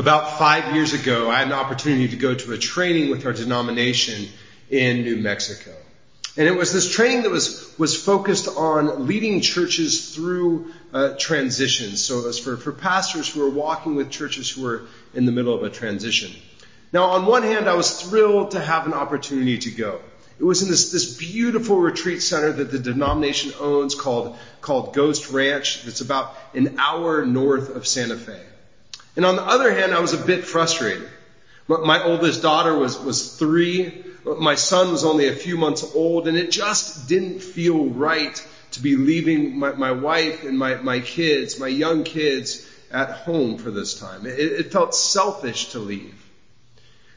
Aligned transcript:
About 0.00 0.38
five 0.38 0.74
years 0.74 0.94
ago, 0.94 1.30
I 1.30 1.40
had 1.40 1.48
an 1.48 1.52
opportunity 1.52 2.08
to 2.08 2.16
go 2.16 2.34
to 2.34 2.52
a 2.54 2.56
training 2.56 3.10
with 3.10 3.26
our 3.26 3.34
denomination 3.34 4.30
in 4.70 5.02
New 5.02 5.16
Mexico. 5.16 5.74
And 6.38 6.48
it 6.48 6.56
was 6.56 6.72
this 6.72 6.90
training 6.90 7.24
that 7.24 7.30
was, 7.30 7.70
was 7.76 8.02
focused 8.02 8.48
on 8.48 9.06
leading 9.06 9.42
churches 9.42 10.14
through 10.14 10.72
uh, 10.94 11.16
transitions. 11.18 12.00
So 12.02 12.20
it 12.20 12.24
was 12.24 12.38
for, 12.38 12.56
for 12.56 12.72
pastors 12.72 13.28
who 13.28 13.40
were 13.40 13.50
walking 13.50 13.94
with 13.94 14.08
churches 14.08 14.48
who 14.48 14.62
were 14.62 14.86
in 15.12 15.26
the 15.26 15.32
middle 15.32 15.54
of 15.54 15.64
a 15.64 15.68
transition. 15.68 16.32
Now, 16.94 17.10
on 17.10 17.26
one 17.26 17.42
hand, 17.42 17.68
I 17.68 17.74
was 17.74 18.00
thrilled 18.00 18.52
to 18.52 18.60
have 18.60 18.86
an 18.86 18.94
opportunity 18.94 19.58
to 19.58 19.70
go. 19.70 20.00
It 20.38 20.44
was 20.44 20.62
in 20.62 20.70
this, 20.70 20.92
this 20.92 21.18
beautiful 21.18 21.76
retreat 21.78 22.22
center 22.22 22.52
that 22.52 22.72
the 22.72 22.78
denomination 22.78 23.52
owns 23.60 23.94
called, 23.94 24.38
called 24.62 24.94
Ghost 24.94 25.30
Ranch. 25.30 25.82
That's 25.82 26.00
about 26.00 26.34
an 26.54 26.78
hour 26.78 27.26
north 27.26 27.76
of 27.76 27.86
Santa 27.86 28.16
Fe. 28.16 28.40
And 29.16 29.24
on 29.24 29.36
the 29.36 29.42
other 29.42 29.72
hand, 29.72 29.92
I 29.92 30.00
was 30.00 30.12
a 30.12 30.18
bit 30.18 30.44
frustrated. 30.44 31.08
My 31.68 32.02
oldest 32.02 32.42
daughter 32.42 32.76
was, 32.76 32.98
was 32.98 33.36
three. 33.36 34.04
My 34.24 34.54
son 34.54 34.90
was 34.90 35.04
only 35.04 35.28
a 35.28 35.34
few 35.34 35.56
months 35.56 35.84
old 35.94 36.26
and 36.26 36.36
it 36.36 36.50
just 36.50 37.08
didn't 37.08 37.40
feel 37.40 37.86
right 37.86 38.44
to 38.72 38.82
be 38.82 38.96
leaving 38.96 39.58
my, 39.58 39.72
my 39.72 39.92
wife 39.92 40.44
and 40.44 40.58
my, 40.58 40.74
my 40.76 41.00
kids, 41.00 41.58
my 41.58 41.68
young 41.68 42.04
kids 42.04 42.66
at 42.90 43.10
home 43.10 43.56
for 43.56 43.70
this 43.70 43.98
time. 43.98 44.26
It, 44.26 44.38
it 44.38 44.72
felt 44.72 44.94
selfish 44.94 45.70
to 45.70 45.78
leave. 45.78 46.14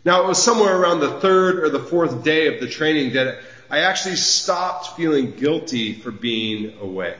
Now 0.05 0.23
it 0.23 0.27
was 0.27 0.41
somewhere 0.41 0.75
around 0.75 0.99
the 0.99 1.19
third 1.19 1.63
or 1.63 1.69
the 1.69 1.79
fourth 1.79 2.23
day 2.23 2.53
of 2.53 2.59
the 2.59 2.67
training 2.67 3.13
that 3.13 3.39
I 3.69 3.79
actually 3.79 4.17
stopped 4.17 4.97
feeling 4.97 5.31
guilty 5.31 5.93
for 5.93 6.11
being 6.11 6.77
away. 6.79 7.15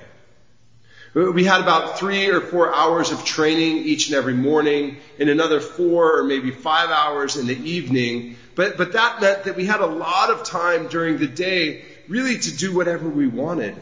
We 1.14 1.44
had 1.44 1.62
about 1.62 2.00
three 2.00 2.30
or 2.30 2.42
four 2.42 2.74
hours 2.74 3.12
of 3.12 3.24
training 3.24 3.86
each 3.86 4.08
and 4.08 4.16
every 4.16 4.34
morning 4.34 4.98
and 5.20 5.30
another 5.30 5.60
four 5.60 6.20
or 6.20 6.24
maybe 6.24 6.50
five 6.50 6.90
hours 6.90 7.38
in 7.38 7.46
the 7.46 7.70
evening. 7.70 8.36
But, 8.56 8.78
but 8.78 8.94
that 8.94 9.22
meant 9.22 9.44
that 9.44 9.56
we 9.56 9.66
had 9.66 9.80
a 9.80 9.86
lot 9.86 10.32
of 10.32 10.44
time 10.44 10.88
during 10.88 11.20
the 11.20 11.28
day 11.28 11.86
really 12.08 12.40
to 12.40 12.58
do 12.58 12.74
whatever 12.74 13.08
we 13.08 13.28
wanted. 13.28 13.76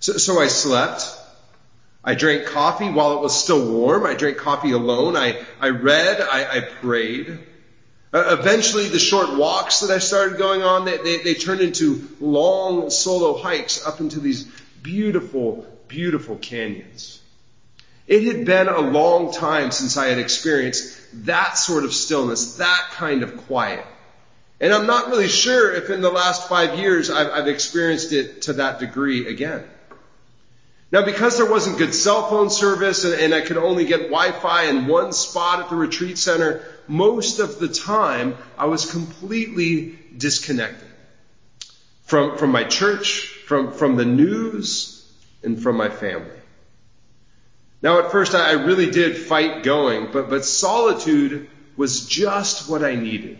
So, 0.00 0.14
so 0.14 0.40
I 0.40 0.46
slept. 0.46 1.02
I 2.02 2.14
drank 2.14 2.46
coffee 2.46 2.88
while 2.88 3.18
it 3.18 3.20
was 3.20 3.38
still 3.38 3.72
warm. 3.72 4.06
I 4.06 4.14
drank 4.14 4.38
coffee 4.38 4.72
alone. 4.72 5.14
I, 5.14 5.44
I 5.60 5.70
read. 5.70 6.22
I, 6.22 6.56
I 6.56 6.60
prayed. 6.60 7.38
Uh, 8.14 8.36
eventually, 8.38 8.88
the 8.88 8.98
short 8.98 9.36
walks 9.36 9.80
that 9.80 9.90
I 9.90 9.98
started 9.98 10.38
going 10.38 10.62
on, 10.62 10.86
they, 10.86 10.96
they, 10.96 11.18
they 11.18 11.34
turned 11.34 11.60
into 11.60 12.08
long 12.18 12.88
solo 12.88 13.36
hikes 13.36 13.84
up 13.84 14.00
into 14.00 14.20
these 14.20 14.44
beautiful 14.82 15.66
beautiful 15.88 16.36
canyons. 16.36 17.20
It 18.06 18.22
had 18.24 18.44
been 18.44 18.68
a 18.68 18.80
long 18.80 19.32
time 19.32 19.72
since 19.72 19.96
I 19.96 20.06
had 20.06 20.18
experienced 20.18 20.96
that 21.26 21.58
sort 21.58 21.84
of 21.84 21.92
stillness, 21.92 22.56
that 22.56 22.88
kind 22.92 23.22
of 23.22 23.36
quiet. 23.46 23.84
And 24.60 24.72
I'm 24.72 24.86
not 24.86 25.08
really 25.08 25.28
sure 25.28 25.72
if 25.72 25.90
in 25.90 26.00
the 26.00 26.10
last 26.10 26.48
five 26.48 26.78
years 26.78 27.10
I've, 27.10 27.30
I've 27.30 27.48
experienced 27.48 28.12
it 28.12 28.42
to 28.42 28.54
that 28.54 28.78
degree 28.78 29.26
again. 29.26 29.64
Now, 30.92 31.04
because 31.04 31.36
there 31.36 31.50
wasn't 31.50 31.78
good 31.78 31.92
cell 31.92 32.30
phone 32.30 32.48
service 32.48 33.04
and, 33.04 33.14
and, 33.14 33.34
I 33.34 33.40
could 33.40 33.56
only 33.56 33.86
get 33.86 34.02
Wi-Fi 34.02 34.64
in 34.66 34.86
one 34.86 35.12
spot 35.12 35.60
at 35.60 35.68
the 35.68 35.74
retreat 35.74 36.16
center, 36.16 36.62
most 36.86 37.40
of 37.40 37.58
the 37.58 37.68
time 37.68 38.36
I 38.56 38.66
was 38.66 38.88
completely 38.88 39.98
disconnected 40.16 40.88
from, 42.04 42.38
from 42.38 42.52
my 42.52 42.62
church, 42.62 43.26
from, 43.46 43.72
from 43.72 43.96
the 43.96 44.04
news, 44.04 44.95
and 45.42 45.62
from 45.62 45.76
my 45.76 45.88
family. 45.88 46.30
Now 47.82 48.00
at 48.00 48.10
first 48.10 48.34
I 48.34 48.52
really 48.52 48.90
did 48.90 49.16
fight 49.16 49.62
going, 49.62 50.10
but, 50.12 50.30
but 50.30 50.44
solitude 50.44 51.48
was 51.76 52.06
just 52.06 52.68
what 52.68 52.82
I 52.82 52.94
needed. 52.94 53.38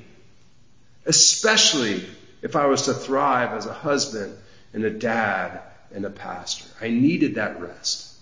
Especially 1.06 2.04
if 2.42 2.56
I 2.56 2.66
was 2.66 2.82
to 2.82 2.94
thrive 2.94 3.52
as 3.52 3.66
a 3.66 3.72
husband 3.72 4.36
and 4.72 4.84
a 4.84 4.90
dad 4.90 5.62
and 5.94 6.04
a 6.04 6.10
pastor. 6.10 6.66
I 6.80 6.90
needed 6.90 7.36
that 7.36 7.60
rest. 7.60 8.12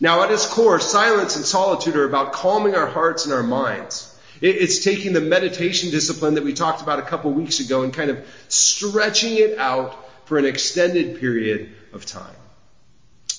Now 0.00 0.22
at 0.22 0.30
its 0.30 0.46
core, 0.46 0.78
silence 0.78 1.36
and 1.36 1.44
solitude 1.44 1.96
are 1.96 2.04
about 2.04 2.32
calming 2.32 2.74
our 2.74 2.86
hearts 2.86 3.24
and 3.24 3.34
our 3.34 3.42
minds. 3.42 4.14
It's 4.40 4.84
taking 4.84 5.12
the 5.12 5.20
meditation 5.20 5.90
discipline 5.90 6.34
that 6.34 6.44
we 6.44 6.52
talked 6.52 6.82
about 6.82 7.00
a 7.00 7.02
couple 7.02 7.32
weeks 7.32 7.58
ago 7.58 7.82
and 7.82 7.92
kind 7.92 8.10
of 8.10 8.24
stretching 8.46 9.36
it 9.36 9.58
out 9.58 9.96
for 10.26 10.38
an 10.38 10.44
extended 10.44 11.18
period 11.18 11.74
of 11.92 12.06
time. 12.06 12.36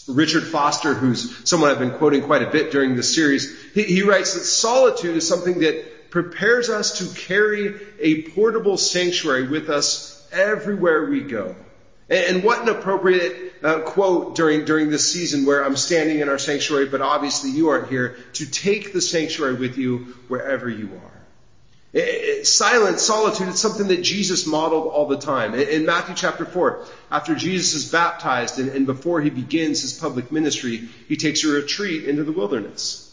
Richard 0.09 0.43
Foster, 0.43 0.93
who's 0.93 1.47
someone 1.47 1.69
I've 1.69 1.79
been 1.79 1.97
quoting 1.97 2.23
quite 2.23 2.41
a 2.41 2.49
bit 2.49 2.71
during 2.71 2.95
this 2.95 3.13
series, 3.13 3.55
he, 3.73 3.83
he 3.83 4.01
writes 4.01 4.33
that 4.33 4.41
solitude 4.41 5.15
is 5.15 5.27
something 5.27 5.59
that 5.59 6.09
prepares 6.09 6.69
us 6.69 6.97
to 6.99 7.19
carry 7.19 7.75
a 7.99 8.23
portable 8.29 8.77
sanctuary 8.77 9.47
with 9.47 9.69
us 9.69 10.27
everywhere 10.31 11.05
we 11.05 11.21
go. 11.21 11.55
And, 12.09 12.43
what 12.43 12.63
an 12.63 12.69
appropriate 12.69 13.53
uh, 13.61 13.81
quote 13.81 14.35
during 14.35 14.65
during 14.65 14.89
this 14.89 15.11
season 15.11 15.45
where 15.45 15.63
I'm 15.63 15.77
standing 15.77 16.19
in 16.19 16.29
our 16.29 16.39
sanctuary, 16.39 16.87
but 16.87 17.01
obviously 17.01 17.51
you 17.51 17.69
aren't 17.69 17.89
here 17.89 18.17
to 18.33 18.47
take 18.47 18.93
the 18.93 19.01
sanctuary 19.01 19.53
with 19.53 19.77
you 19.77 20.15
wherever 20.27 20.67
you 20.67 20.87
are. 20.87 21.18
Eh, 21.93 21.99
eh, 21.99 22.43
Silence, 22.43 23.01
solitude, 23.01 23.47
it's 23.47 23.59
something 23.59 23.87
that 23.87 24.03
Jesus 24.03 24.45
modeled 24.45 24.87
all 24.87 25.07
the 25.07 25.17
time. 25.17 25.55
In 25.55 25.85
Matthew 25.85 26.13
chapter 26.15 26.45
4, 26.45 26.85
after 27.09 27.33
Jesus 27.33 27.73
is 27.73 27.91
baptized 27.91 28.59
and, 28.59 28.69
and, 28.69 28.85
before 28.85 29.21
he 29.21 29.31
begins 29.31 29.81
his 29.81 29.93
public 29.93 30.31
ministry, 30.31 30.87
he 31.07 31.17
takes 31.17 31.43
a 31.43 31.47
retreat 31.47 32.05
into 32.05 32.23
the 32.23 32.31
wilderness. 32.31 33.05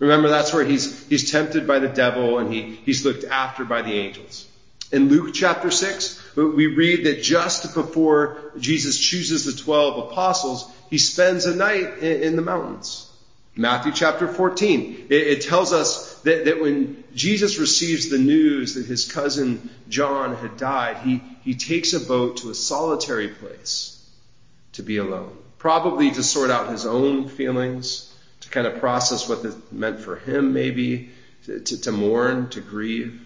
Remember, 0.00 0.28
that's 0.28 0.52
where 0.52 0.64
he's, 0.64 1.06
he's 1.06 1.30
tempted 1.30 1.66
by 1.66 1.78
the 1.78 1.88
devil 1.88 2.38
and 2.38 2.52
he, 2.52 2.74
he's 2.84 3.04
looked 3.04 3.24
after 3.24 3.64
by 3.64 3.82
the 3.82 3.92
angels. 3.92 4.46
In 4.90 5.08
Luke 5.08 5.32
chapter 5.32 5.70
6, 5.70 6.36
we 6.36 6.66
read 6.66 7.04
that 7.04 7.22
just 7.22 7.74
before 7.74 8.52
Jesus 8.58 8.98
chooses 8.98 9.44
the 9.44 9.62
12 9.62 10.10
apostles, 10.10 10.68
he 10.90 10.98
spends 10.98 11.46
a 11.46 11.54
night 11.54 11.98
in, 11.98 12.22
in 12.22 12.36
the 12.36 12.42
mountains. 12.42 13.10
Matthew 13.56 13.92
chapter 13.92 14.26
14, 14.26 15.06
it, 15.08 15.14
it 15.14 15.42
tells 15.42 15.72
us 15.72 16.13
that, 16.24 16.46
that 16.46 16.60
when 16.60 17.04
Jesus 17.14 17.58
receives 17.58 18.08
the 18.08 18.18
news 18.18 18.74
that 18.74 18.86
his 18.86 19.10
cousin 19.10 19.70
John 19.88 20.36
had 20.36 20.56
died, 20.56 20.98
he, 20.98 21.22
he 21.42 21.54
takes 21.54 21.92
a 21.92 22.00
boat 22.00 22.38
to 22.38 22.50
a 22.50 22.54
solitary 22.54 23.28
place 23.28 24.00
to 24.72 24.82
be 24.82 24.96
alone. 24.96 25.36
Probably 25.58 26.10
to 26.10 26.22
sort 26.22 26.50
out 26.50 26.70
his 26.70 26.84
own 26.84 27.28
feelings, 27.28 28.12
to 28.40 28.48
kind 28.48 28.66
of 28.66 28.80
process 28.80 29.28
what 29.28 29.42
this 29.42 29.54
meant 29.70 30.00
for 30.00 30.16
him, 30.16 30.52
maybe, 30.52 31.10
to, 31.44 31.60
to, 31.60 31.80
to 31.82 31.92
mourn, 31.92 32.48
to 32.50 32.60
grieve. 32.60 33.20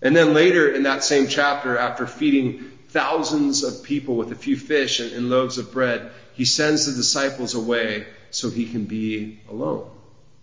And 0.00 0.14
then 0.14 0.34
later 0.34 0.68
in 0.70 0.84
that 0.84 1.02
same 1.02 1.28
chapter, 1.28 1.76
after 1.76 2.06
feeding 2.06 2.70
thousands 2.88 3.64
of 3.64 3.82
people 3.82 4.16
with 4.16 4.30
a 4.30 4.36
few 4.36 4.56
fish 4.56 5.00
and, 5.00 5.12
and 5.12 5.30
loaves 5.30 5.58
of 5.58 5.72
bread, 5.72 6.10
he 6.34 6.44
sends 6.44 6.86
the 6.86 6.92
disciples 6.92 7.54
away 7.54 8.06
so 8.30 8.50
he 8.50 8.66
can 8.66 8.84
be 8.84 9.40
alone, 9.48 9.88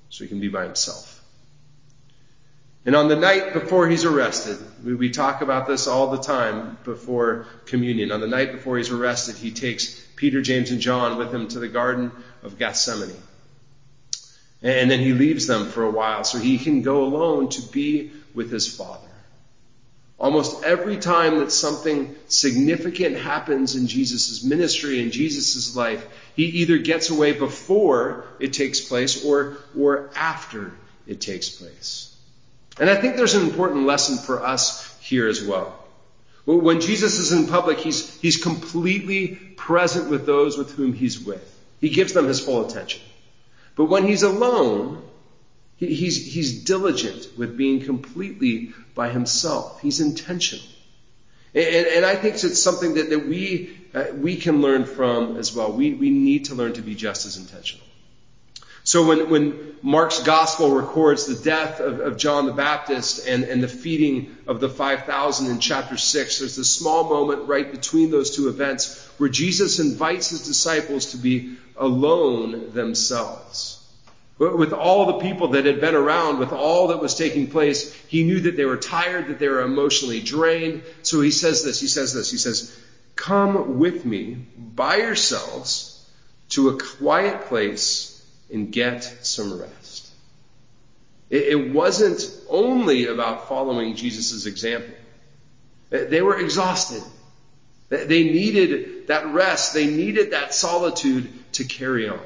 so 0.10 0.24
he 0.24 0.28
can 0.28 0.40
be 0.40 0.50
by 0.50 0.64
himself. 0.64 1.21
And 2.86 2.96
on 2.96 3.10
the 3.10 3.16
night 3.16 3.54
before 3.54 3.88
he's 3.88 4.06
arrested, 4.06 4.58
we, 4.84 4.96
we, 4.96 5.10
talk 5.12 5.42
about 5.42 5.68
this 5.68 5.88
all 5.88 6.10
the 6.10 6.22
time 6.22 6.78
before 6.84 7.46
communion. 7.66 8.12
On 8.12 8.20
the 8.20 8.28
night 8.28 8.54
before 8.54 8.78
he's 8.78 8.90
arrested, 8.90 9.36
he 9.36 9.52
takes 9.52 10.00
Peter, 10.16 10.42
James, 10.42 10.72
and 10.72 10.82
John 10.82 11.18
with 11.18 11.34
him 11.34 11.48
to 11.50 11.60
the 11.60 11.68
Garden 11.68 12.12
of 12.42 12.58
Gethsemane. 12.58 13.16
And 14.64 14.90
then 14.90 15.00
he 15.00 15.14
leaves 15.14 15.46
them 15.46 15.68
for 15.68 15.84
a 15.84 15.92
while 15.92 16.24
so 16.24 16.40
he 16.40 16.58
can 16.58 16.82
go 16.82 17.04
alone 17.04 17.50
to 17.50 17.62
be 17.72 18.12
with 18.34 18.52
his 18.52 18.68
Father. 18.76 19.08
Almost 20.20 20.64
every 20.64 20.98
time 20.98 21.40
that 21.40 21.52
something 21.52 22.16
significant 22.28 23.18
happens 23.18 23.76
in 23.76 23.88
Jesus' 23.88 24.44
ministry 24.44 25.02
and 25.02 25.12
Jesus' 25.12 25.76
life, 25.76 26.06
he 26.36 26.46
either 26.46 26.78
gets 26.78 27.10
away 27.10 27.34
before 27.34 28.26
it 28.40 28.54
takes 28.54 28.80
place 28.80 29.26
or, 29.26 29.58
or 29.78 30.12
after 30.16 30.74
it 31.08 31.22
takes 31.22 31.50
place. 31.50 32.11
And 32.82 32.90
I 32.90 32.96
think 32.96 33.16
there's 33.16 33.36
an 33.36 33.44
important 33.44 33.86
lesson 33.86 34.18
for 34.18 34.44
us 34.44 34.98
here 35.02 35.28
as 35.28 35.44
well. 35.44 35.78
When 36.46 36.82
Jesus 36.82 37.20
is 37.20 37.32
in 37.32 37.46
public, 37.46 37.78
he's, 37.78 38.20
he's 38.20 38.42
completely 38.42 39.36
present 39.56 40.10
with 40.10 40.26
those 40.26 40.58
with 40.58 40.72
whom 40.72 40.92
he's 40.92 41.20
with. 41.20 41.48
He 41.80 41.90
gives 41.90 42.14
them 42.14 42.26
his 42.26 42.40
full 42.40 42.68
attention. 42.68 43.00
But 43.76 43.86
when 43.86 44.08
he's 44.08 44.24
alone, 44.24 45.04
he, 45.78 45.94
he's, 45.94 46.34
he's 46.34 46.64
diligent 46.64 47.28
with 47.38 47.56
being 47.56 47.82
completely 47.82 48.74
by 48.96 49.10
himself. 49.10 49.80
He's 49.82 50.00
intentional. 50.00 50.66
And, 51.54 51.86
and 51.86 52.04
I 52.04 52.16
think 52.16 52.34
it's 52.44 52.64
something 52.64 52.96
that, 52.96 53.12
that 53.12 53.28
we, 53.28 53.78
uh, 53.94 54.06
we 54.16 54.38
can 54.38 54.64
learn 54.64 54.86
from 54.86 55.38
as 55.38 55.56
well. 55.56 55.72
We, 55.72 55.94
we 55.94 56.10
need 56.10 56.46
to 56.46 56.56
learn 56.56 56.74
to 56.74 56.82
be 56.82 56.96
just 56.96 57.28
as 57.28 57.38
intentional. 57.38 57.86
So 58.92 59.08
when, 59.08 59.30
when 59.30 59.78
Mark's 59.82 60.22
gospel 60.22 60.72
records 60.72 61.26
the 61.26 61.42
death 61.42 61.80
of, 61.80 62.02
of 62.02 62.18
John 62.18 62.46
the 62.46 62.52
Baptist 62.52 63.26
and, 63.26 63.46
and 63.46 63.64
the 63.64 63.70
feeding 63.70 64.36
of 64.48 64.60
the 64.60 64.68
5,000 64.68 65.50
in 65.50 65.62
chapter 65.62 65.96
6, 65.96 66.40
there's 66.40 66.58
this 66.58 66.70
small 66.70 67.06
moment 67.06 67.48
right 67.48 67.72
between 67.72 68.12
those 68.12 68.36
two 68.36 68.50
events 68.50 69.02
where 69.18 69.30
Jesus 69.30 69.80
invites 69.80 70.32
his 70.32 70.46
disciples 70.46 71.12
to 71.12 71.18
be 71.18 71.56
alone 71.78 72.74
themselves. 72.74 73.82
With 74.38 74.74
all 74.74 75.06
the 75.06 75.20
people 75.20 75.48
that 75.52 75.64
had 75.64 75.80
been 75.80 75.96
around, 75.96 76.40
with 76.40 76.52
all 76.52 76.88
that 76.88 77.00
was 77.00 77.16
taking 77.16 77.50
place, 77.50 77.94
he 78.10 78.26
knew 78.26 78.42
that 78.42 78.58
they 78.58 78.66
were 78.66 78.76
tired, 78.76 79.30
that 79.30 79.40
they 79.40 79.48
were 79.48 79.62
emotionally 79.62 80.20
drained. 80.20 80.84
So 81.02 81.22
he 81.22 81.32
says 81.32 81.64
this, 81.64 81.80
he 81.80 81.88
says 81.88 82.14
this, 82.14 82.30
he 82.30 82.38
says, 82.38 82.78
Come 83.16 83.80
with 83.80 84.04
me 84.04 84.34
by 84.58 84.98
yourselves 84.98 86.06
to 86.50 86.68
a 86.68 86.78
quiet 86.78 87.46
place 87.46 88.11
and 88.52 88.72
get 88.72 89.04
some 89.22 89.60
rest. 89.60 90.10
It 91.30 91.72
wasn't 91.72 92.30
only 92.50 93.08
about 93.08 93.48
following 93.48 93.96
Jesus' 93.96 94.46
example. 94.46 94.94
They 95.90 96.22
were 96.22 96.38
exhausted. 96.38 97.04
They 97.88 98.24
needed 98.26 99.08
that 99.08 99.28
rest. 99.28 99.74
They 99.74 99.88
needed 99.88 100.32
that 100.32 100.54
solitude 100.54 101.30
to 101.54 101.64
carry 101.64 102.10
on. 102.10 102.20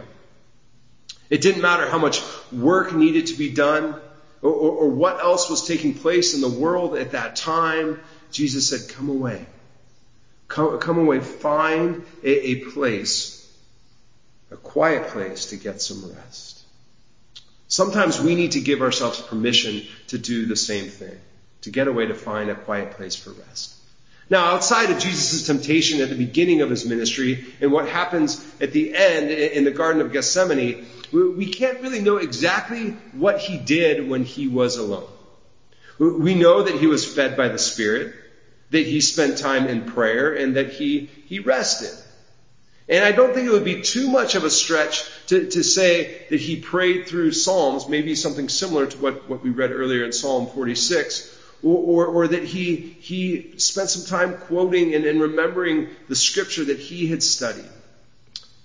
It 1.30 1.42
didn't 1.42 1.62
matter 1.62 1.90
how 1.90 1.98
much 1.98 2.22
work 2.52 2.94
needed 2.94 3.28
to 3.28 3.38
be 3.38 3.50
done 3.50 3.96
or, 4.42 4.52
or, 4.52 4.72
or, 4.72 4.90
what 4.90 5.20
else 5.20 5.50
was 5.50 5.66
taking 5.68 5.96
place 5.96 6.36
in 6.36 6.42
the 6.42 6.50
world 6.50 6.96
at 6.96 7.12
that 7.12 7.36
time. 7.36 8.00
Jesus 8.32 8.70
said, 8.70 8.96
come 8.96 9.10
away. 9.10 9.48
Come, 10.48 10.78
come 10.78 11.00
away. 11.00 11.20
Find 11.20 12.06
a, 12.24 12.30
a 12.30 12.56
place, 12.66 13.35
a 14.56 14.58
quiet 14.58 15.08
place 15.08 15.48
to 15.48 15.58
get 15.58 15.82
some 15.82 16.10
rest. 16.16 16.64
Sometimes 17.68 18.22
we 18.22 18.36
need 18.36 18.54
to 18.54 18.62
give 18.62 18.82
ourselves 18.82 19.20
permission 19.22 19.82
to 20.08 20.18
do 20.18 20.46
the 20.46 20.56
same 20.56 20.86
thing, 20.86 21.20
to 21.62 21.72
get 21.72 21.90
away 21.90 22.06
to 22.06 22.16
find 22.16 22.50
a 22.50 22.56
quiet 22.56 22.92
place 22.92 23.18
for 23.18 23.32
rest. 23.32 23.76
Now, 24.30 24.46
outside 24.46 24.92
of 24.92 25.00
Jesus' 25.00 25.46
temptation 25.46 26.00
at 26.00 26.10
the 26.10 26.16
beginning 26.16 26.62
of 26.62 26.70
his 26.70 26.86
ministry 26.86 27.46
and 27.60 27.70
what 27.70 27.90
happens 27.90 28.44
at 28.62 28.72
the 28.72 28.96
end 28.96 29.30
in 29.30 29.66
the 29.66 29.72
Garden 29.72 30.02
of 30.02 30.14
Gethsemane, 30.14 30.86
we 31.12 31.52
can't 31.52 31.82
really 31.82 32.02
know 32.02 32.18
exactly 32.18 32.92
what 33.12 33.40
he 33.40 33.58
did 33.58 34.10
when 34.10 34.24
he 34.24 34.48
was 34.48 34.78
alone. 34.78 35.10
We 36.00 36.34
know 36.34 36.64
that 36.64 36.76
he 36.76 36.88
was 36.88 37.06
fed 37.06 37.36
by 37.36 37.50
the 37.50 37.60
Spirit, 37.60 38.16
that 38.72 38.88
he 38.88 39.02
spent 39.02 39.38
time 39.38 39.68
in 39.68 39.92
prayer, 39.92 40.34
and 40.34 40.56
that 40.56 40.72
he, 40.72 41.10
he 41.28 41.40
rested. 41.40 42.05
And 42.88 43.04
I 43.04 43.12
don't 43.12 43.34
think 43.34 43.48
it 43.48 43.52
would 43.52 43.66
be 43.66 43.82
too 43.82 44.10
much 44.10 44.36
of 44.36 44.44
a 44.44 44.50
stretch 44.50 45.04
to, 45.28 45.50
to 45.50 45.64
say 45.64 46.26
that 46.30 46.40
he 46.40 46.58
prayed 46.58 47.08
through 47.08 47.32
Psalms, 47.32 47.90
maybe 47.90 48.14
something 48.14 48.48
similar 48.48 48.86
to 48.86 48.98
what, 48.98 49.28
what 49.28 49.44
we 49.44 49.50
read 49.50 49.72
earlier 49.72 50.06
in 50.06 50.12
Psalm 50.12 50.48
46, 50.48 51.36
or, 51.64 51.78
or, 51.78 52.06
or, 52.06 52.28
that 52.28 52.44
he, 52.44 52.76
he 52.76 53.58
spent 53.58 53.90
some 53.90 54.06
time 54.06 54.38
quoting 54.38 54.94
and, 54.94 55.04
and 55.06 55.20
remembering 55.20 55.90
the 56.08 56.16
scripture 56.16 56.66
that 56.66 56.78
he 56.78 57.08
had 57.08 57.24
studied. 57.24 57.70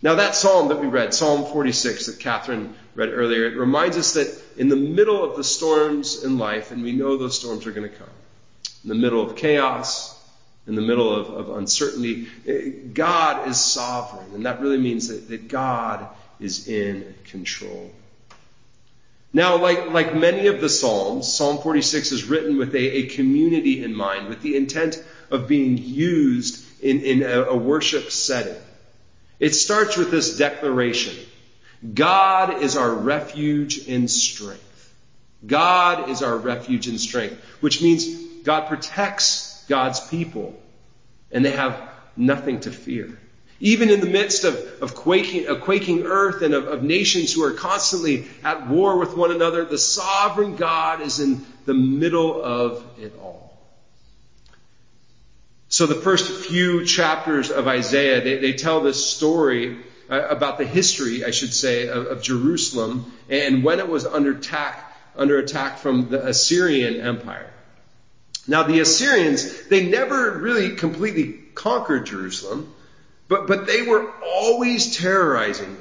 Now 0.03 0.17
that 0.17 0.35
psalm 0.35 0.69
that 0.69 0.81
we 0.81 0.87
read, 0.87 1.15
Psalm 1.15 1.45
46 1.45 2.07
that 2.07 2.19
Catherine 2.19 2.75
read 2.95 3.11
earlier, 3.11 3.47
it 3.47 3.57
reminds 3.57 3.97
us 3.97 4.15
that 4.15 4.29
in 4.57 4.69
the 4.69 4.77
middle 4.77 5.23
of 5.23 5.37
the 5.37 5.45
storms 5.45 6.25
in 6.25 6.39
life, 6.39 6.71
and 6.71 6.83
we 6.83 6.93
know 6.93 7.17
those 7.17 7.39
storms 7.39 7.67
are 7.67 7.73
going 7.73 7.89
to 7.89 7.95
come, 7.95 8.09
in 8.83 8.89
the 8.89 8.95
middle 8.95 9.23
of 9.23 9.37
chaos, 9.37 10.10
in 10.67 10.75
the 10.75 10.83
middle 10.83 11.15
of, 11.15 11.29
of 11.31 11.57
uncertainty, 11.57 12.29
eh, 12.47 12.71
God 12.93 13.49
is 13.49 13.59
sovereign, 13.59 14.35
and 14.35 14.47
that 14.47 14.61
really 14.61 14.79
means 14.79 15.09
that, 15.09 15.29
that 15.29 15.49
God 15.49 16.07
is 16.39 16.69
in 16.69 17.15
control. 17.25 17.91
Now, 19.33 19.59
like, 19.59 19.91
like 19.91 20.15
many 20.15 20.49
of 20.49 20.61
the 20.61 20.69
Psalms, 20.69 21.33
Psalm 21.33 21.59
46 21.59 22.13
is 22.13 22.25
written 22.25 22.59
with 22.59 22.75
a, 22.75 22.79
a 22.79 23.07
community 23.07 23.85
in 23.85 23.95
mind, 23.95 24.29
with 24.29 24.43
the 24.43 24.57
intent 24.57 25.03
of 25.31 25.47
being 25.47 25.79
used 25.79 26.65
in, 26.83 27.03
in 27.03 27.23
a, 27.23 27.45
a 27.45 27.57
worship 27.57 28.11
setting. 28.11 28.61
It 29.39 29.55
starts 29.55 29.97
with 29.97 30.11
this 30.11 30.37
declaration. 30.37 31.17
God 31.95 32.63
is 32.63 32.77
our 32.77 32.93
refuge 32.93 33.89
and 33.89 34.11
strength. 34.11 34.67
God 35.47 36.11
is 36.11 36.23
our 36.23 36.37
refuge 36.37 36.89
and 36.89 37.01
strength, 37.01 37.43
which 37.61 37.81
means 37.81 38.07
God 38.43 38.69
protects 38.69 39.50
God's 39.71 40.01
people 40.01 40.61
and 41.33 41.45
they 41.45 41.53
have 41.53 41.81
nothing 42.17 42.61
to 42.61 42.71
fear. 42.71 43.19
Even 43.61 43.91
in 43.91 44.01
the 44.01 44.07
midst 44.07 44.45
of, 44.45 44.57
of 44.83 44.95
quaking, 44.95 45.47
a 45.47 45.57
quaking 45.57 46.03
earth 46.05 46.43
and 46.43 46.55
of, 46.55 46.67
of 46.67 46.83
nations 46.83 47.33
who 47.33 47.45
are 47.45 47.53
constantly 47.53 48.27
at 48.43 48.69
war 48.69 48.99
with 48.99 49.17
one 49.17 49.31
another, 49.31 49.65
the 49.65 49.79
sovereign 49.79 50.57
God 50.57 51.01
is 51.03 51.21
in 51.21 51.45
the 51.67 51.75
middle 51.75 52.43
of 52.43 52.83
it 52.99 53.15
all. 53.21 53.59
So 55.69 55.87
the 55.87 55.95
first 55.95 56.47
few 56.47 56.85
chapters 56.85 57.51
of 57.51 57.69
Isaiah, 57.69 58.21
they, 58.23 58.39
they 58.39 58.55
tell 58.55 58.81
this 58.81 59.07
story 59.07 59.79
uh, 60.11 60.27
about 60.29 60.59
the 60.59 60.67
history, 60.67 61.25
I 61.25 61.31
should 61.31 61.55
say, 61.55 61.87
of, 61.87 62.07
of, 62.07 62.23
Jerusalem 62.23 63.13
and 63.29 63.63
when 63.63 63.79
it 63.79 63.89
was 63.89 64.05
under 64.05 64.33
attack, 64.33 64.93
under 65.15 65.39
attack 65.39 65.79
from 65.79 66.09
the 66.09 66.27
Assyrian 66.27 67.01
Empire. 67.01 67.49
Now 68.51 68.65
the 68.65 68.81
Assyrians, 68.81 69.69
they 69.69 69.87
never 69.87 70.33
really 70.33 70.75
completely 70.75 71.35
conquered 71.55 72.07
Jerusalem. 72.07 72.75
But, 73.29 73.47
but 73.47 73.69
they 73.69 73.83
were 73.83 74.11
always 74.25 74.97
terrorizing 74.97 75.77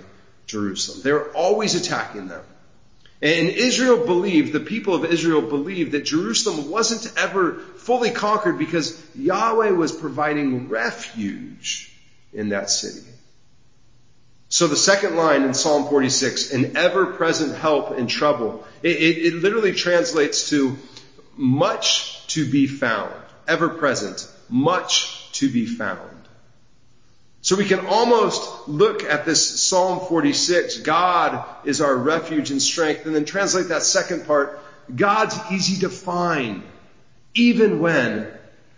Jerusalem. 0.45 1.01
They 1.03 1.11
were 1.11 1.31
always 1.33 1.73
attacking 1.73 2.27
them. 2.27 2.43
And 3.23 3.49
Israel 3.49 4.05
believed, 4.05 4.53
the 4.53 4.59
people 4.59 4.93
of 4.93 5.03
Israel 5.03 5.41
believed 5.41 5.93
that 5.93 6.05
Jerusalem 6.05 6.69
wasn't 6.69 7.11
ever 7.17 7.53
fully 7.77 8.11
conquered 8.11 8.59
because 8.59 9.03
Yahweh 9.15 9.71
was 9.71 9.91
providing 9.91 10.69
refuge 10.69 11.91
in 12.31 12.49
that 12.49 12.69
city. 12.69 13.03
So 14.49 14.67
the 14.67 14.75
second 14.75 15.15
line 15.15 15.41
in 15.41 15.55
Psalm 15.55 15.87
46, 15.87 16.53
an 16.53 16.77
ever-present 16.77 17.55
help 17.55 17.97
in 17.97 18.05
trouble, 18.05 18.63
it, 18.83 18.95
it, 18.95 19.17
it 19.25 19.33
literally 19.33 19.73
translates 19.73 20.51
to 20.51 20.77
much 21.35 22.18
to 22.29 22.49
be 22.49 22.67
found. 22.67 23.13
Ever-present, 23.47 24.27
much 24.49 25.31
to 25.33 25.51
be 25.51 25.65
found. 25.65 26.19
So 27.41 27.55
we 27.55 27.65
can 27.65 27.85
almost 27.87 28.67
look 28.67 29.03
at 29.03 29.25
this 29.25 29.61
Psalm 29.61 30.01
46, 30.01 30.79
God 30.79 31.45
is 31.65 31.79
our 31.79 31.95
refuge 31.95 32.51
and 32.51 32.61
strength, 32.61 33.05
and 33.05 33.15
then 33.15 33.25
translate 33.25 33.69
that 33.69 33.83
second 33.83 34.27
part, 34.27 34.59
God's 34.93 35.37
easy 35.51 35.81
to 35.81 35.89
find, 35.89 36.63
even 37.33 37.79
when 37.79 38.27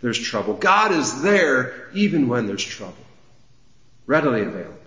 there's 0.00 0.18
trouble. 0.18 0.54
God 0.54 0.92
is 0.92 1.22
there, 1.22 1.88
even 1.94 2.28
when 2.28 2.46
there's 2.46 2.64
trouble. 2.64 2.94
Readily 4.06 4.42
available. 4.42 4.78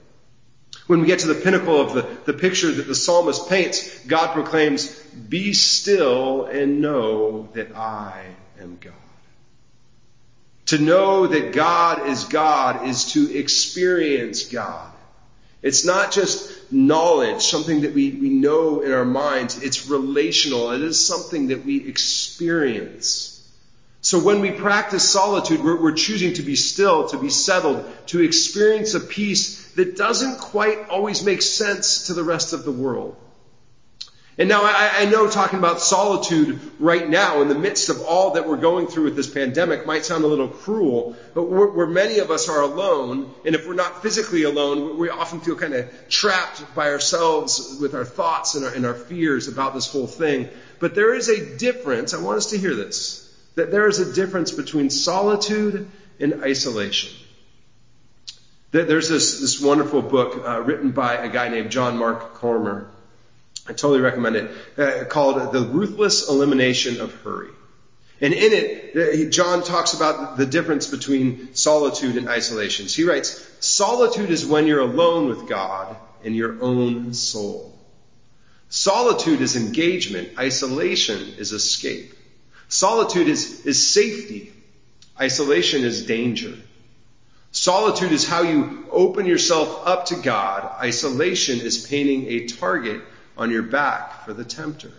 When 0.87 1.01
we 1.01 1.07
get 1.07 1.19
to 1.19 1.27
the 1.27 1.35
pinnacle 1.35 1.81
of 1.81 1.93
the, 1.93 2.07
the 2.31 2.37
picture 2.37 2.71
that 2.71 2.87
the 2.87 2.95
psalmist 2.95 3.49
paints, 3.49 4.05
God 4.05 4.33
proclaims, 4.33 5.01
Be 5.29 5.53
still 5.53 6.45
and 6.45 6.81
know 6.81 7.49
that 7.53 7.75
I 7.75 8.25
am 8.59 8.77
God. 8.79 8.93
To 10.67 10.79
know 10.79 11.27
that 11.27 11.53
God 11.53 12.07
is 12.07 12.23
God 12.23 12.87
is 12.87 13.13
to 13.13 13.37
experience 13.37 14.43
God. 14.43 14.91
It's 15.61 15.85
not 15.85 16.11
just 16.11 16.71
knowledge, 16.71 17.41
something 17.41 17.81
that 17.81 17.93
we, 17.93 18.11
we 18.11 18.29
know 18.29 18.81
in 18.81 18.91
our 18.91 19.05
minds. 19.05 19.61
It's 19.61 19.87
relational. 19.87 20.71
It 20.71 20.81
is 20.81 21.03
something 21.03 21.47
that 21.47 21.65
we 21.65 21.87
experience. 21.87 23.31
So 24.01 24.19
when 24.19 24.41
we 24.41 24.51
practice 24.51 25.09
solitude, 25.09 25.63
we're, 25.63 25.81
we're 25.81 25.93
choosing 25.93 26.33
to 26.33 26.43
be 26.43 26.55
still, 26.55 27.07
to 27.09 27.17
be 27.17 27.31
settled, 27.31 27.83
to 28.07 28.21
experience 28.21 28.93
a 28.93 28.99
peace 28.99 29.71
that 29.71 29.97
doesn't 29.97 30.37
quite 30.37 30.89
always 30.89 31.23
make 31.23 31.41
sense 31.41 32.07
to 32.07 32.13
the 32.13 32.23
rest 32.23 32.53
of 32.53 32.65
the 32.65 32.71
world. 32.71 33.15
And 34.37 34.49
now 34.49 34.63
I, 34.63 34.91
I, 34.97 35.05
know 35.05 35.29
talking 35.29 35.59
about 35.59 35.79
solitude 35.79 36.59
right 36.77 37.07
now 37.07 37.41
in 37.41 37.47
the 37.47 37.55
midst 37.55 37.87
of 37.87 38.01
all 38.01 38.31
that 38.31 38.45
we're 38.45 38.57
going 38.57 38.87
through 38.87 39.05
with 39.05 39.15
this 39.15 39.29
pandemic 39.29 39.85
might 39.85 40.03
sound 40.03 40.25
a 40.25 40.27
little 40.27 40.49
cruel, 40.49 41.15
but 41.33 41.43
where 41.43 41.87
many 41.87 42.19
of 42.19 42.31
us 42.31 42.49
are 42.49 42.61
alone, 42.61 43.33
and 43.45 43.55
if 43.55 43.65
we're 43.65 43.75
not 43.75 44.01
physically 44.01 44.43
alone, 44.43 44.97
we 44.97 45.07
often 45.07 45.39
feel 45.39 45.55
kind 45.55 45.73
of 45.73 45.89
trapped 46.09 46.75
by 46.75 46.89
ourselves 46.89 47.77
with 47.79 47.95
our 47.95 48.03
thoughts 48.03 48.55
and 48.55 48.65
our, 48.65 48.73
and 48.73 48.85
our 48.85 48.93
fears 48.93 49.47
about 49.47 49.73
this 49.73 49.89
whole 49.89 50.07
thing. 50.07 50.49
But 50.79 50.95
there 50.95 51.13
is 51.13 51.29
a 51.29 51.55
difference, 51.55 52.13
I 52.13 52.21
want 52.21 52.37
us 52.37 52.49
to 52.49 52.57
hear 52.57 52.75
this, 52.75 53.33
that 53.55 53.71
there 53.71 53.87
is 53.87 53.99
a 53.99 54.13
difference 54.13 54.51
between 54.51 54.89
solitude 54.89 55.89
and 56.19 56.43
isolation. 56.43 57.15
There's 58.71 59.07
this, 59.07 59.39
this 59.39 59.61
wonderful 59.61 60.01
book 60.01 60.45
uh, 60.45 60.59
written 60.59 60.91
by 60.91 61.15
a 61.15 61.29
guy 61.29 61.47
named 61.47 61.71
John 61.71 61.97
Mark 61.97 62.33
Comer 62.33 62.91
I 63.67 63.73
totally 63.73 64.01
recommend 64.01 64.35
it, 64.35 64.51
uh, 64.77 65.05
called 65.05 65.51
The 65.51 65.61
Ruthless 65.61 66.29
Elimination 66.29 67.01
of 67.01 67.13
Hurry. 67.21 67.49
And 68.21 68.33
in 68.33 68.53
it, 68.53 69.27
uh, 69.27 69.29
John 69.29 69.63
talks 69.63 69.93
about 69.93 70.37
the 70.37 70.45
difference 70.45 70.87
between 70.87 71.53
solitude 71.55 72.15
and 72.15 72.29
isolation. 72.29 72.85
He 72.85 73.03
writes, 73.03 73.45
solitude 73.59 74.29
is 74.29 74.45
when 74.45 74.67
you're 74.67 74.79
alone 74.79 75.27
with 75.27 75.49
God 75.49 75.97
and 76.23 76.35
your 76.35 76.61
own 76.61 77.13
soul. 77.13 77.77
Solitude 78.69 79.41
is 79.41 79.55
engagement. 79.55 80.37
Isolation 80.37 81.19
is 81.37 81.51
escape. 81.51 82.13
Solitude 82.67 83.27
is, 83.27 83.65
is 83.65 83.85
safety. 83.85 84.53
Isolation 85.19 85.83
is 85.83 86.05
danger. 86.05 86.53
Solitude 87.51 88.11
is 88.11 88.27
how 88.27 88.41
you 88.41 88.85
open 88.91 89.25
yourself 89.25 89.81
up 89.85 90.07
to 90.07 90.15
God. 90.15 90.69
Isolation 90.79 91.59
is 91.61 91.85
painting 91.87 92.27
a 92.27 92.47
target 92.47 93.01
on 93.37 93.51
your 93.51 93.63
back 93.63 94.25
for 94.25 94.33
the 94.33 94.45
tempter. 94.45 94.91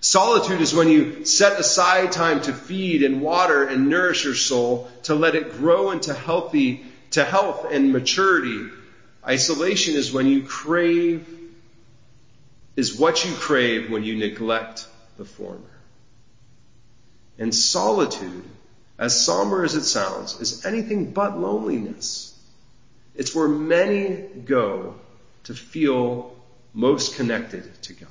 Solitude 0.00 0.60
is 0.60 0.74
when 0.74 0.88
you 0.88 1.24
set 1.24 1.58
aside 1.58 2.12
time 2.12 2.42
to 2.42 2.52
feed 2.52 3.02
and 3.02 3.22
water 3.22 3.66
and 3.66 3.88
nourish 3.88 4.24
your 4.24 4.34
soul, 4.34 4.90
to 5.04 5.14
let 5.14 5.34
it 5.34 5.52
grow 5.52 5.92
into 5.92 6.12
healthy, 6.12 6.84
to 7.12 7.24
health 7.24 7.72
and 7.72 7.90
maturity. 7.90 8.68
Isolation 9.26 9.94
is 9.94 10.12
when 10.12 10.26
you 10.26 10.42
crave, 10.42 11.26
is 12.76 12.98
what 12.98 13.24
you 13.24 13.32
crave 13.32 13.90
when 13.90 14.04
you 14.04 14.16
neglect 14.16 14.86
the 15.16 15.24
former. 15.24 15.60
And 17.38 17.54
solitude, 17.54 18.44
as 18.98 19.24
somber 19.24 19.64
as 19.64 19.74
it 19.74 19.84
sounds, 19.84 20.38
is 20.38 20.66
anything 20.66 21.12
but 21.12 21.38
loneliness. 21.40 22.38
It's 23.14 23.34
where 23.34 23.48
many 23.48 24.16
go 24.44 24.96
to 25.44 25.54
feel 25.54 26.33
most 26.74 27.16
connected 27.16 27.82
to 27.82 27.92
God. 27.94 28.08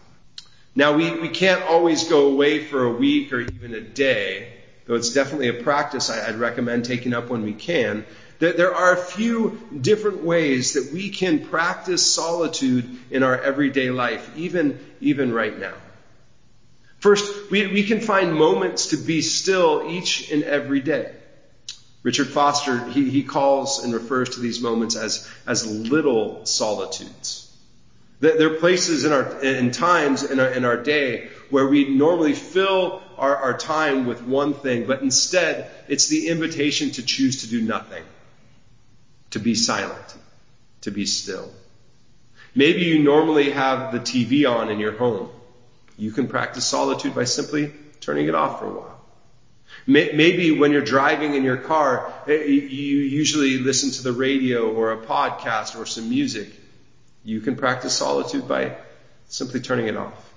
Now, 0.75 0.93
we, 0.93 1.11
we 1.19 1.29
can't 1.29 1.61
always 1.63 2.05
go 2.05 2.27
away 2.27 2.63
for 2.63 2.83
a 2.85 2.91
week 2.91 3.31
or 3.31 3.41
even 3.41 3.75
a 3.75 3.81
day, 3.81 4.53
though 4.85 4.95
it's 4.95 5.13
definitely 5.13 5.49
a 5.49 5.61
practice 5.61 6.09
I'd 6.09 6.35
recommend 6.35 6.85
taking 6.85 7.13
up 7.13 7.29
when 7.29 7.43
we 7.43 7.53
can. 7.53 8.05
There 8.39 8.73
are 8.73 8.93
a 8.93 8.97
few 8.97 9.61
different 9.79 10.23
ways 10.23 10.73
that 10.73 10.91
we 10.91 11.09
can 11.09 11.45
practice 11.45 12.05
solitude 12.05 12.97
in 13.11 13.23
our 13.23 13.39
everyday 13.39 13.91
life, 13.91 14.29
even, 14.35 14.79
even 14.99 15.31
right 15.31 15.57
now. 15.57 15.75
First, 16.99 17.51
we, 17.51 17.67
we 17.67 17.83
can 17.83 17.99
find 17.99 18.33
moments 18.33 18.87
to 18.87 18.97
be 18.97 19.21
still 19.21 19.89
each 19.89 20.31
and 20.31 20.43
every 20.43 20.79
day. 20.79 21.13
Richard 22.01 22.27
Foster, 22.27 22.83
he, 22.85 23.09
he 23.09 23.23
calls 23.23 23.83
and 23.83 23.93
refers 23.93 24.31
to 24.31 24.41
these 24.41 24.59
moments 24.59 24.95
as, 24.95 25.29
as 25.47 25.65
little 25.65 26.45
solitudes. 26.45 27.42
There 28.23 28.53
are 28.53 28.57
places 28.57 29.03
in 29.03 29.11
our, 29.11 29.41
in 29.41 29.71
times 29.71 30.23
in 30.23 30.39
our, 30.39 30.47
in 30.47 30.63
our 30.63 30.77
day 30.77 31.27
where 31.49 31.67
we 31.67 31.89
normally 31.89 32.31
fill 32.31 33.01
our, 33.17 33.35
our 33.35 33.57
time 33.57 34.05
with 34.05 34.23
one 34.23 34.53
thing, 34.53 34.85
but 34.85 35.01
instead 35.01 35.69
it's 35.89 36.07
the 36.07 36.29
invitation 36.29 36.91
to 36.91 37.03
choose 37.03 37.41
to 37.41 37.47
do 37.47 37.59
nothing, 37.59 38.01
to 39.31 39.39
be 39.39 39.55
silent, 39.55 40.15
to 40.81 40.91
be 40.91 41.05
still. 41.05 41.51
Maybe 42.55 42.83
you 42.83 43.03
normally 43.03 43.49
have 43.49 43.91
the 43.91 43.99
TV 43.99 44.49
on 44.49 44.69
in 44.69 44.79
your 44.79 44.93
home. 44.93 45.27
You 45.97 46.11
can 46.11 46.27
practice 46.27 46.63
solitude 46.63 47.13
by 47.13 47.25
simply 47.25 47.73
turning 47.99 48.27
it 48.29 48.35
off 48.35 48.59
for 48.59 48.67
a 48.67 48.71
while. 48.71 49.01
Maybe 49.85 50.51
when 50.51 50.71
you're 50.71 50.81
driving 50.81 51.33
in 51.33 51.43
your 51.43 51.57
car, 51.57 52.13
eh, 52.25 52.45
you 52.45 52.99
usually 52.99 53.57
listen 53.57 53.91
to 53.91 54.01
the 54.01 54.13
radio 54.13 54.71
or 54.71 54.93
a 54.93 54.97
podcast 54.97 55.77
or 55.77 55.85
some 55.85 56.07
music. 56.07 56.53
You 57.23 57.39
can 57.41 57.55
practice 57.55 57.93
solitude 57.93 58.47
by 58.47 58.75
simply 59.27 59.59
turning 59.59 59.87
it 59.87 59.97
off. 59.97 60.33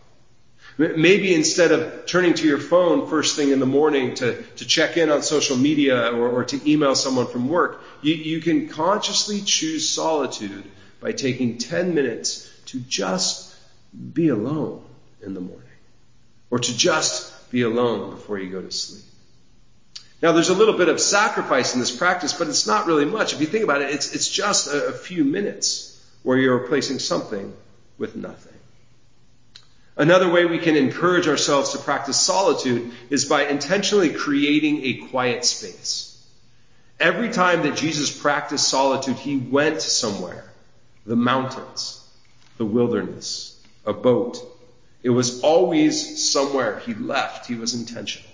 Maybe 0.78 1.34
instead 1.34 1.72
of 1.72 2.04
turning 2.04 2.34
to 2.34 2.46
your 2.46 2.58
phone 2.58 3.08
first 3.08 3.34
thing 3.34 3.50
in 3.50 3.60
the 3.60 3.66
morning 3.66 4.14
to, 4.16 4.42
to 4.42 4.66
check 4.66 4.98
in 4.98 5.10
on 5.10 5.22
social 5.22 5.56
media 5.56 6.12
or, 6.12 6.28
or 6.28 6.44
to 6.44 6.70
email 6.70 6.94
someone 6.94 7.26
from 7.26 7.48
work, 7.48 7.82
you, 8.02 8.14
you 8.14 8.40
can 8.40 8.68
consciously 8.68 9.40
choose 9.40 9.88
solitude 9.88 10.64
by 11.00 11.12
taking 11.12 11.56
10 11.56 11.94
minutes 11.94 12.50
to 12.66 12.80
just 12.80 13.56
be 14.12 14.28
alone 14.28 14.84
in 15.22 15.32
the 15.32 15.40
morning 15.40 15.62
or 16.50 16.58
to 16.58 16.76
just 16.76 17.50
be 17.50 17.62
alone 17.62 18.10
before 18.10 18.38
you 18.38 18.50
go 18.50 18.60
to 18.60 18.70
sleep. 18.70 19.04
Now, 20.20 20.32
there's 20.32 20.50
a 20.50 20.54
little 20.54 20.76
bit 20.76 20.88
of 20.88 21.00
sacrifice 21.00 21.72
in 21.72 21.80
this 21.80 21.94
practice, 21.94 22.34
but 22.34 22.48
it's 22.48 22.66
not 22.66 22.86
really 22.86 23.04
much. 23.06 23.32
If 23.32 23.40
you 23.40 23.46
think 23.46 23.64
about 23.64 23.80
it, 23.80 23.90
it's, 23.90 24.14
it's 24.14 24.28
just 24.28 24.66
a, 24.66 24.88
a 24.88 24.92
few 24.92 25.24
minutes 25.24 25.95
where 26.26 26.38
you're 26.38 26.58
replacing 26.58 26.98
something 26.98 27.54
with 27.98 28.16
nothing. 28.16 28.58
Another 29.96 30.28
way 30.28 30.44
we 30.44 30.58
can 30.58 30.74
encourage 30.74 31.28
ourselves 31.28 31.70
to 31.70 31.78
practice 31.78 32.20
solitude 32.20 32.90
is 33.10 33.26
by 33.26 33.46
intentionally 33.46 34.10
creating 34.10 34.82
a 34.82 35.06
quiet 35.06 35.44
space. 35.44 36.20
Every 36.98 37.30
time 37.30 37.62
that 37.62 37.76
Jesus 37.76 38.10
practiced 38.10 38.66
solitude, 38.66 39.14
he 39.18 39.36
went 39.36 39.80
somewhere. 39.80 40.50
The 41.06 41.14
mountains, 41.14 42.04
the 42.58 42.66
wilderness, 42.66 43.64
a 43.84 43.92
boat. 43.92 44.38
It 45.04 45.10
was 45.10 45.42
always 45.42 46.28
somewhere 46.28 46.80
he 46.80 46.94
left. 46.94 47.46
He 47.46 47.54
was 47.54 47.72
intentional. 47.72 48.28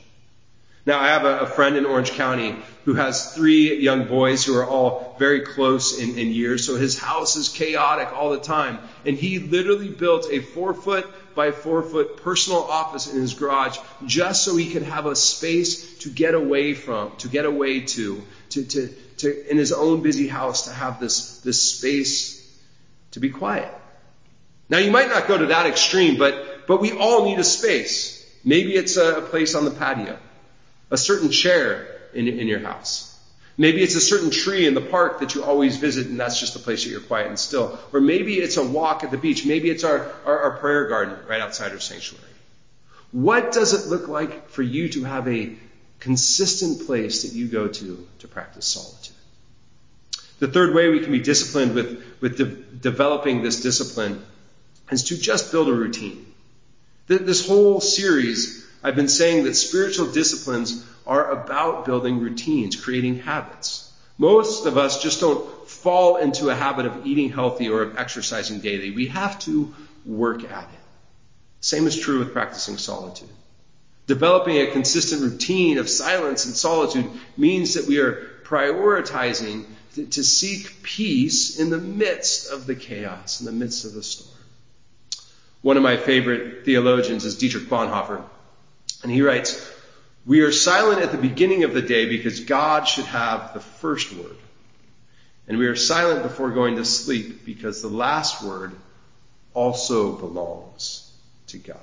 Now, 0.85 0.99
I 0.99 1.09
have 1.09 1.25
a, 1.25 1.41
a, 1.41 1.47
friend 1.47 1.77
in 1.77 1.87
Orange 1.87 2.11
County 2.13 2.57
who 2.85 2.95
has 2.95 3.33
three 3.35 3.79
young 3.79 4.09
boys 4.09 4.45
who 4.45 4.57
are 4.57 4.67
all 4.67 5.15
very 5.17 5.43
close 5.43 6.01
in, 6.01 6.19
in 6.19 6.33
years, 6.33 6.67
so 6.67 6.75
his 6.75 6.99
house 6.99 7.37
is 7.37 7.49
chaotic 7.49 8.13
all 8.13 8.31
the 8.31 8.41
time. 8.41 8.81
And 9.07 9.17
he 9.17 9.39
literally 9.39 9.89
built 9.89 10.27
a 10.29 10.41
four 10.41 10.75
foot 10.75 11.07
by 11.37 11.53
four 11.53 11.83
foot 11.83 12.17
personal 12.17 12.65
office 12.65 13.13
in 13.13 13.21
his 13.21 13.35
garage 13.35 13.79
just 14.07 14.45
so 14.45 14.57
he 14.57 14.73
could 14.73 14.83
have 14.83 15.07
a 15.07 15.15
space 15.15 15.99
to 15.99 16.11
get 16.11 16.35
away 16.35 16.75
from, 16.75 17.13
to 17.19 17.29
get 17.29 17.45
away 17.45 17.83
to, 17.83 18.21
to, 18.51 18.65
to, 18.65 18.89
to 19.19 19.51
in 19.51 19.59
his 19.59 19.73
own 19.73 20.03
busy 20.03 20.27
house 20.27 20.65
to 20.65 20.73
have 20.73 20.99
this, 20.99 21.39
this 21.43 21.63
space 21.63 22.41
to 23.13 23.21
be 23.21 23.31
quiet. 23.31 23.73
Now, 24.69 24.79
you 24.79 24.91
might 24.91 25.09
not 25.09 25.29
go 25.29 25.39
to 25.39 25.47
that 25.47 25.67
extreme, 25.67 26.19
but, 26.19 26.67
but 26.67 26.81
we 26.81 26.91
all 26.91 27.25
need 27.27 27.39
a 27.39 27.45
space. 27.45 28.19
Maybe 28.45 28.75
it's 28.75 28.97
a, 28.97 29.19
a 29.19 29.23
place 29.23 29.55
on 29.55 29.65
the 29.65 29.71
patio 29.71 30.19
a 30.93 30.99
certain 30.99 31.31
chair 31.31 31.87
in, 32.13 32.29
in 32.29 32.47
your 32.47 32.61
house. 32.61 33.09
Maybe 33.57 33.83
it's 33.83 33.95
a 33.95 34.01
certain 34.01 34.31
tree 34.31 34.67
in 34.67 34.75
the 34.75 34.81
park 34.81 35.21
that 35.21 35.35
you 35.35 35.43
always 35.43 35.79
visit 35.79 36.07
and 36.07 36.21
that's 36.21 36.39
just 36.39 36.53
the 36.53 36.59
place 36.59 36.85
that 36.85 36.91
you're 36.91 37.01
quiet 37.01 37.29
and 37.29 37.39
still. 37.39 37.79
Or 37.93 38.01
maybe 38.01 38.35
it's 38.35 38.59
a 38.59 38.65
walk 38.65 39.03
at 39.03 39.11
the 39.11 39.19
beach. 39.19 39.45
Maybe 39.45 39.71
it's 39.71 39.85
our, 39.85 40.13
our, 40.25 40.39
our 40.39 40.51
prayer 40.59 40.89
garden 40.89 41.17
right 41.27 41.41
outside 41.41 41.73
our 41.73 41.81
sanctuary. 41.81 42.25
What 43.11 43.53
does 43.53 43.73
it 43.73 43.91
look 43.91 44.09
like 44.09 44.49
for 44.49 44.63
you 44.63 44.89
to 44.91 45.05
have 45.05 45.29
a 45.29 45.55
consistent 46.01 46.87
place 46.87 47.23
that 47.23 47.35
you 47.35 47.47
go 47.47 47.69
to 47.69 48.07
to 48.21 48.29
practice 48.29 48.67
solitude? 48.67 49.17
The 50.41 50.49
third 50.49 50.75
way 50.75 50.89
we 50.89 51.01
can 51.01 51.13
be 51.13 51.21
disciplined 51.21 51.75
with, 51.75 52.05
with 52.21 52.37
de- 52.37 52.45
developing 52.45 53.43
this 53.43 53.63
discipline 53.63 54.23
is 54.91 55.05
to 55.05 55.17
just 55.17 55.53
build 55.53 55.69
a 55.69 55.73
routine. 55.73 56.27
This 57.07 57.47
whole 57.47 57.81
series 57.81 58.62
I've 58.83 58.97
been 58.97 59.09
saying 59.09 59.45
that 59.45 59.55
spiritual 59.55 60.11
disciplines 60.11 60.85
are 61.07 61.31
about 61.31 61.85
building 61.85 62.21
routines, 62.21 62.77
creating 62.77 63.21
habits. 63.21 63.93
Most 64.19 64.67
of 64.67 64.77
us 64.77 65.03
just 65.03 65.21
don't 65.21 65.69
fall 65.69 66.17
into 66.17 66.51
a 66.51 66.55
habit 66.55 66.87
of 66.87 67.07
eating 67.07 67.31
healthy 67.31 67.69
or 67.69 67.83
of 67.83 67.97
exercising 67.97 68.61
daily. 68.61 68.91
We 68.91 69.07
have 69.07 69.39
to 69.41 69.75
work 70.05 70.45
at 70.45 70.65
it. 70.65 70.81
Same 71.61 71.87
is 71.87 71.99
true 71.99 72.19
with 72.19 72.33
practicing 72.33 72.77
solitude. 72.77 73.29
Developing 74.07 74.59
a 74.59 74.73
consistent 74.73 75.23
routine 75.23 75.79
of 75.79 75.89
silence 75.89 76.45
and 76.45 76.55
solitude 76.55 77.09
means 77.37 77.75
that 77.75 77.87
we 77.87 77.99
are 77.99 78.31
prioritizing 78.45 79.65
to, 80.11 80.25
seek 80.25 80.83
peace 80.83 81.59
in 81.59 81.71
the 81.71 81.79
midst 81.79 82.51
of 82.51 82.67
the 82.67 82.75
chaos, 82.75 83.41
in 83.41 83.47
the 83.47 83.53
midst 83.53 83.85
of 83.85 83.93
the 83.93 84.03
storm. 84.03 84.37
One 85.61 85.77
of 85.77 85.83
my 85.83 85.97
favorite 85.97 86.65
theologians 86.65 87.25
is 87.25 87.37
Dietrich 87.37 87.69
Bonhoeffer. 87.69 88.25
And 89.03 89.11
he 89.11 89.23
writes, 89.23 89.71
We 90.25 90.41
are 90.41 90.53
silent 90.53 91.03
at 91.03 91.13
the 91.13 91.19
beginning 91.19 91.65
of 91.65 91.75
the 91.75 91.83
day 91.83 92.09
because 92.09 92.41
God 92.41 92.87
should 92.87 93.07
have 93.07 93.55
the 93.55 93.61
first 93.61 94.13
word. 94.15 94.37
And 95.49 95.59
we 95.59 95.67
are 95.67 95.77
silent 95.77 96.23
before 96.23 96.51
going 96.51 96.77
to 96.77 96.85
sleep 96.85 97.45
because 97.45 97.83
the 97.83 97.89
last 97.89 98.43
word 98.43 98.73
also 99.55 100.13
belongs 100.13 101.13
to 101.49 101.59
God. 101.59 101.79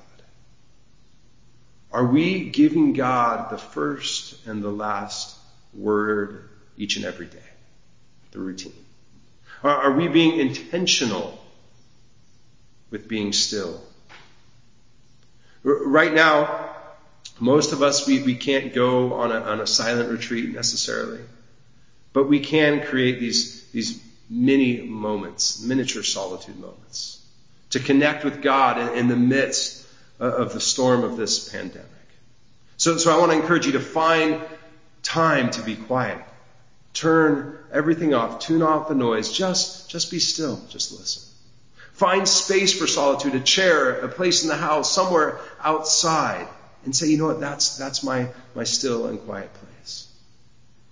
Are 1.92 2.06
we 2.06 2.50
giving 2.50 2.94
God 2.94 3.50
the 3.50 3.58
first 3.58 4.46
and 4.46 4.62
the 4.62 4.72
last 4.72 5.36
word 5.74 6.50
each 6.78 6.98
and 6.98 7.06
every 7.06 7.26
day? 7.26 7.38
The 8.32 8.40
routine. 8.40 8.74
Are, 9.64 9.92
we 9.92 10.08
being 10.08 10.40
intentional 10.40 11.38
with 12.92 13.08
being 13.08 13.34
still? 13.34 13.82
Right 15.64 16.14
now, 16.14 16.69
most 17.40 17.72
of 17.72 17.82
us, 17.82 18.06
we, 18.06 18.22
we 18.22 18.36
can't 18.36 18.74
go 18.74 19.14
on 19.14 19.32
a, 19.32 19.40
on 19.40 19.62
a 19.62 19.68
silent 19.68 20.10
retreat 20.10 20.54
necessarily, 20.54 21.22
but 22.12 22.28
we 22.28 22.40
can 22.40 22.86
create 22.86 23.20
these, 23.20 23.70
these 23.72 24.02
mini 24.30 24.82
moments, 24.82 25.62
miniature 25.62 26.04
solitude 26.04 26.60
moments, 26.60 27.26
to 27.72 27.80
connect 27.80 28.24
with 28.24 28.42
God 28.42 28.78
in, 28.78 28.98
in 28.98 29.08
the 29.08 29.16
midst 29.16 29.88
of 30.20 30.54
the 30.54 30.60
storm 30.60 31.04
of 31.04 31.16
this 31.16 31.50
pandemic. 31.50 31.86
So, 32.76 32.98
so 32.98 33.16
I 33.16 33.20
want 33.20 33.32
to 33.32 33.38
encourage 33.38 33.66
you 33.66 33.74
to 33.74 33.80
find 33.80 34.42
time 35.02 35.50
to 35.52 35.62
be 35.62 35.76
quiet. 35.76 36.22
Turn 36.94 37.58
everything 37.72 38.14
off, 38.14 38.40
tune 38.40 38.62
off 38.62 38.90
the 38.90 38.96
noise, 38.96 39.32
just, 39.32 39.90
just 39.90 40.12
be 40.12 40.20
still, 40.20 40.60
just 40.70 40.92
listen. 40.92 41.24
Find 41.94 42.28
space 42.28 42.78
for 42.78 42.88
solitude, 42.88 43.36
a 43.36 43.40
chair, 43.40 44.00
a 44.00 44.08
place 44.10 44.44
in 44.44 44.50
the 44.50 44.58
house, 44.58 44.92
somewhere 44.92 45.40
outside 45.62 46.48
and 46.86 46.96
say, 46.96 47.08
you 47.08 47.18
know 47.18 47.28
what, 47.28 47.40
that's, 47.40 47.78
that's 47.78 48.04
my, 48.04 48.30
my 48.56 48.64
still 48.64 49.08
and 49.08 49.20
quiet 49.22 49.52
place. 49.54 50.08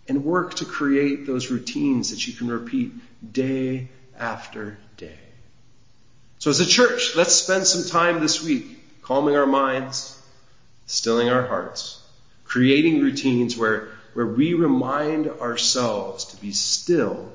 And 0.07 0.23
work 0.23 0.55
to 0.55 0.65
create 0.65 1.25
those 1.25 1.51
routines 1.51 2.11
that 2.11 2.27
you 2.27 2.33
can 2.33 2.47
repeat 2.47 2.93
day 3.33 3.89
after 4.17 4.77
day. 4.97 5.19
So 6.39 6.49
as 6.49 6.59
a 6.59 6.65
church, 6.65 7.15
let's 7.15 7.33
spend 7.33 7.65
some 7.65 7.89
time 7.89 8.21
this 8.21 8.43
week 8.43 9.01
calming 9.01 9.35
our 9.35 9.47
minds, 9.47 10.21
stilling 10.85 11.29
our 11.29 11.45
hearts, 11.45 12.01
creating 12.45 13.01
routines 13.01 13.57
where, 13.57 13.89
where 14.13 14.27
we 14.27 14.53
remind 14.53 15.27
ourselves 15.27 16.25
to 16.25 16.41
be 16.41 16.51
still 16.51 17.31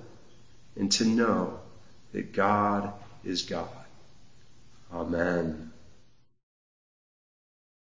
and 0.77 0.91
to 0.93 1.05
know 1.05 1.59
that 2.13 2.33
God 2.33 2.93
is 3.25 3.43
God. 3.43 3.69
Amen. 4.93 5.72